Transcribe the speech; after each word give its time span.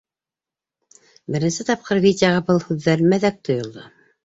Беренсе 1.35 1.67
тапҡыр 1.69 2.03
Витяға 2.07 2.41
был 2.51 2.63
һүҙҙәр 2.67 3.07
мәҙәк 3.15 3.41
тойолдо. 3.47 3.89